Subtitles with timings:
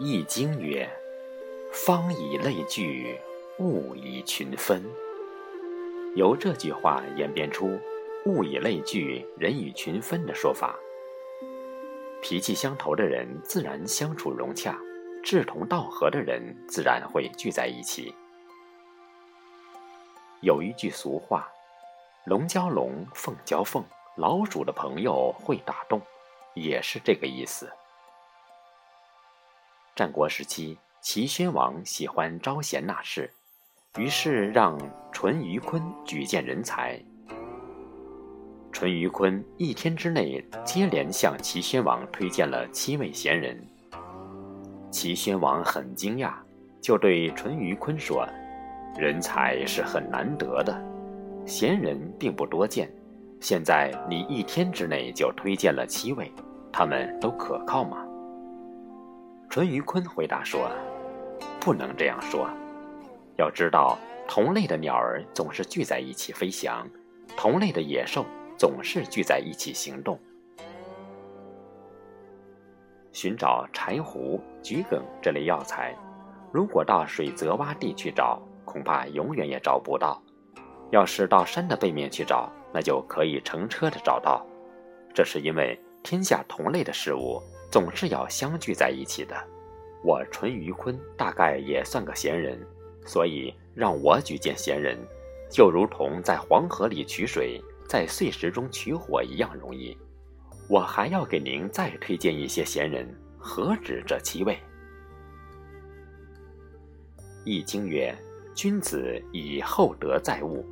[0.00, 0.88] 易经》曰
[1.74, 3.18] ：“方以类聚，
[3.58, 4.80] 物以群分。”
[6.14, 7.76] 由这句话演变出
[8.24, 10.78] “物以类聚，人以群分”的说法。
[12.22, 14.78] 脾气相投的人自然相处融洽，
[15.24, 18.14] 志同道合的人自然会聚在一起。
[20.42, 21.48] 有一句俗话
[22.24, 23.84] ：“龙交龙，凤交凤，
[24.16, 26.00] 老鼠的朋友会打洞”，
[26.54, 27.68] 也是这个意思。
[29.98, 33.28] 战国时期，齐宣王喜欢招贤纳士，
[33.98, 34.78] 于是让
[35.10, 36.96] 淳于髡举荐人才。
[38.70, 43.60] 淳于髡一天之内接连向齐宣王推荐了七位贤人。
[44.92, 46.32] 齐宣王很惊讶，
[46.80, 48.24] 就对淳于髡说
[48.96, 50.80] ：“人才是很难得的，
[51.44, 52.88] 贤人并不多见。
[53.40, 56.32] 现在你一天之内就推荐了七位，
[56.72, 57.98] 他们都可靠吗？”
[59.50, 60.70] 淳于髡回答说
[61.58, 62.48] ：“不能这样说。
[63.36, 63.98] 要知道，
[64.28, 66.86] 同类的鸟儿总是聚在一起飞翔，
[67.34, 68.26] 同类的野兽
[68.58, 70.20] 总是聚在一起行动。
[73.10, 75.96] 寻找柴胡、桔梗这类药材，
[76.52, 80.22] 如果到水泽洼地去找，恐怕永远也找不到；
[80.90, 84.44] 要是到山的背面去找，那就可以乘车的找到。
[85.14, 89.36] 这是因为天下同类的事物。”总是要相聚在一起的。
[90.04, 92.58] 我淳于髡大概也算个闲人，
[93.04, 94.96] 所以让我举荐闲人，
[95.50, 99.96] 就如同在黄河里取水，在碎石中取火一样容易。
[100.68, 103.08] 我还要给您再推荐一些闲人，
[103.38, 104.54] 何止这七位？
[107.44, 108.14] 《易经》曰
[108.54, 110.64] ：“君子以厚德载物。”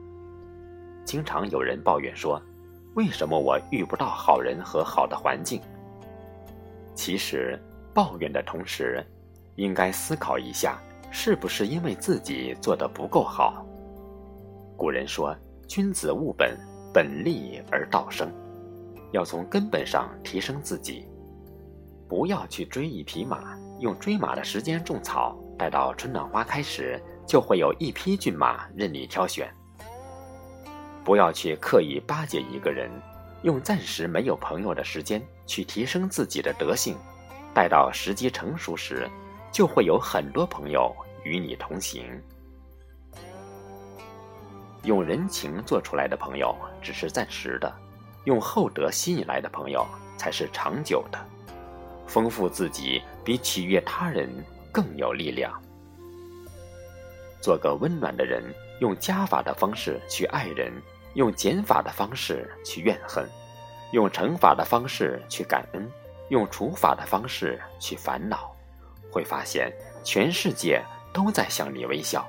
[1.05, 2.41] 经常有人抱怨说
[2.95, 5.61] ：“为什么我遇不到好人和好的环境？”
[6.97, 7.57] 其实，
[7.95, 9.05] 抱怨的同时，
[9.55, 10.81] 应该思考一下，
[11.11, 13.65] 是不是因为自己做的不够好。
[14.77, 15.37] 古人说
[15.69, 16.59] ：“君子务本，
[16.95, 18.33] 本立而道生。”
[19.13, 21.07] 要从根本上提升自己，
[22.09, 29.49] 不要去追一匹马，用追马的时间种草，待到春暖花开时，就会有一匹骏马任你挑选。
[31.05, 32.91] 不要去刻意巴结一个人。
[33.47, 36.97] 用暂时没有朋友的时间去提升自己的德性，
[37.55, 39.09] 待到时机成熟时，
[39.53, 40.93] 就会有很多朋友
[41.23, 42.05] 与你同行。
[44.83, 46.53] 用人情做出来的朋友
[46.83, 47.73] 只是暂时的，
[48.25, 49.87] 用厚德吸引来的朋友
[50.17, 51.27] 才是长久的。
[52.05, 54.29] 丰富自己比取悦他人
[54.73, 55.53] 更有力量。
[57.41, 58.43] 做个温暖的人，
[58.81, 60.73] 用加法的方式去爱人。
[61.17, 63.27] 用减法的方式去怨恨，
[63.93, 65.91] 用乘法的方式去感恩，
[66.29, 68.55] 用除法的方式去烦恼，
[69.11, 69.73] 会发现
[70.05, 70.79] 全世界
[71.15, 72.29] 都在向你微笑。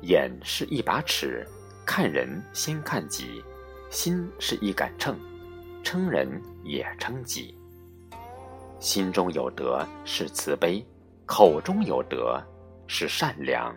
[0.00, 1.46] 眼是一把尺，
[1.84, 3.44] 看人先看己；
[3.90, 5.14] 心是一杆秤，
[5.84, 7.54] 称人也称己。
[8.80, 10.82] 心中有德是慈悲，
[11.26, 12.42] 口中有德
[12.86, 13.76] 是善良。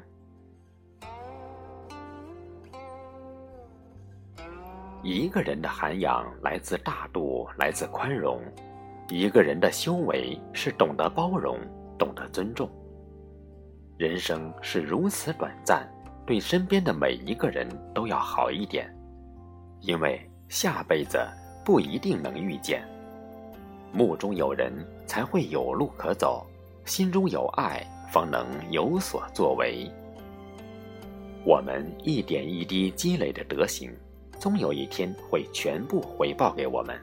[5.01, 8.37] 一个人的涵养来自大度，来自宽容；
[9.07, 11.57] 一个人的修为是懂得包容，
[11.97, 12.69] 懂得尊重。
[13.97, 15.87] 人生是如此短暂，
[16.25, 18.93] 对身边的每一个人都要好一点，
[19.79, 21.17] 因为下辈子
[21.63, 22.83] 不一定能遇见。
[23.93, 24.73] 目中有人，
[25.05, 26.45] 才会有路可走；
[26.83, 29.89] 心中有爱，方能有所作为。
[31.45, 33.89] 我们一点一滴积累的德行。
[34.39, 36.97] 终有一天会全部回报给我们，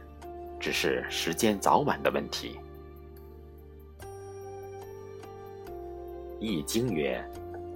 [0.58, 2.58] 只是时间早晚的问题。
[6.40, 7.22] 《易经》曰：“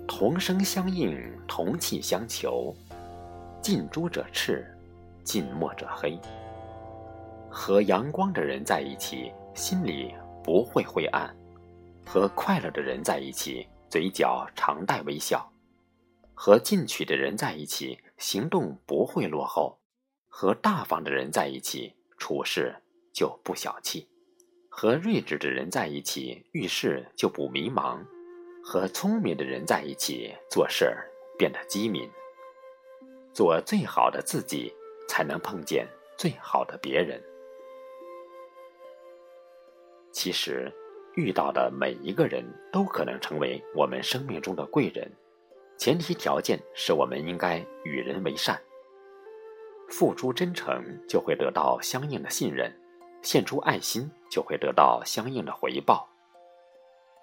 [0.09, 1.15] 同声相应，
[1.47, 2.75] 同气相求。
[3.61, 4.67] 近朱者赤，
[5.25, 6.19] 近墨者黑。”
[7.53, 11.29] 和阳光的人在一起，心里不会灰暗；
[12.07, 15.39] 和快乐的人在一起，嘴角常带微笑；
[16.33, 17.99] 和进取的人在一起。
[18.21, 19.81] 行动不会落后，
[20.29, 22.77] 和大方的人在一起，处事
[23.15, 24.07] 就不小气；
[24.69, 27.99] 和睿智的人在一起，遇事就不迷茫；
[28.63, 32.09] 和聪明的人在一起，做事儿变得机敏。
[33.33, 34.71] 做最好的自己，
[35.09, 35.89] 才能碰见
[36.19, 37.19] 最好的别人。
[40.13, 40.71] 其实，
[41.15, 45.11] 遇到的每一个人都可能成为我们生命中的贵人。
[45.81, 48.61] 前提条件是我们应该与人为善，
[49.89, 52.71] 付出真诚就会得到相应的信任，
[53.23, 56.07] 献出爱心就会得到相应的回报。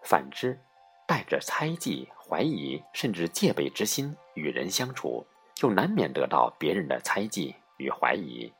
[0.04, 0.60] 反之，
[1.08, 8.52] 带着猜忌、怀疑甚至戒备之心与人相处，就难免得到别人的猜忌与怀疑。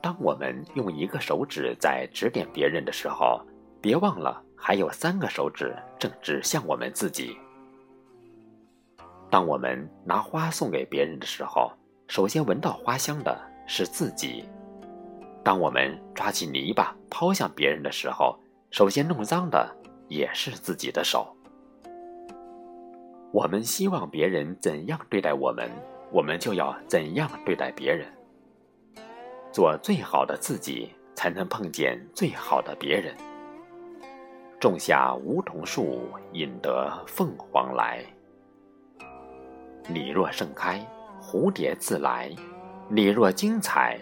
[0.00, 3.46] 当我们用一个手指在指点别人的时候，
[3.82, 7.36] 别忘了还有三个手指正指向我们自己。
[9.28, 11.72] 当我们拿花送给别人的时候，
[12.06, 13.36] 首先闻到花香的
[13.66, 14.44] 是自己；
[15.42, 18.38] 当我们抓起泥巴抛向别人的时候，
[18.70, 19.68] 首先弄脏的
[20.06, 21.36] 也是自己的手。
[23.32, 25.68] 我们希望别人怎样对待我们，
[26.12, 28.06] 我们就要怎样对待别人。
[29.50, 33.12] 做最好的自己，才能碰见最好的别人。
[34.62, 38.00] 种下梧桐树，引得凤凰来。
[39.88, 40.80] 你若盛开，
[41.20, 42.30] 蝴蝶自来；
[42.88, 43.98] 你若精彩，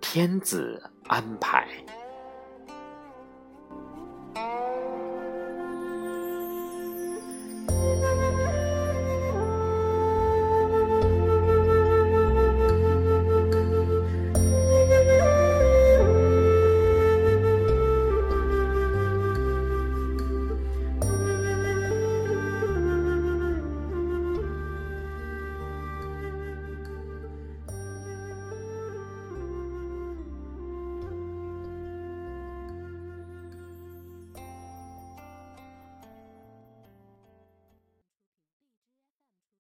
[0.00, 1.68] 天自安排。